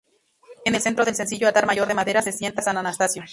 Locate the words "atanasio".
2.75-3.23